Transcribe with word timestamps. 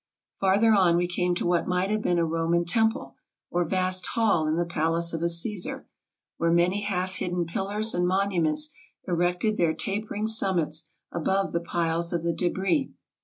Farther 0.39 0.73
on 0.73 0.97
we 0.97 1.07
came 1.07 1.35
to 1.35 1.45
what 1.45 1.67
might 1.67 1.91
have 1.91 2.01
been 2.01 2.17
a 2.17 2.25
Roman 2.25 2.65
temple 2.65 3.17
or 3.51 3.63
vast 3.67 4.07
hall 4.07 4.47
in 4.47 4.55
the 4.55 4.65
palace 4.65 5.13
of 5.13 5.21
a 5.21 5.29
Caesar, 5.29 5.87
where 6.37 6.49
many 6.51 6.81
half 6.81 7.17
hidden 7.17 7.45
pillars 7.45 7.93
and 7.93 8.07
monuments 8.07 8.71
erected 9.07 9.57
their 9.57 9.75
tapering 9.75 10.25
summits 10.25 10.85
above 11.11 11.51
the 11.51 11.61
piles 11.61 12.13
of 12.13 12.23
the 12.23 12.33
debris. 12.33 12.91